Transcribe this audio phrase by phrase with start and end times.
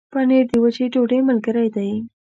[0.13, 1.91] پنېر د وچې ډوډۍ ملګری دی.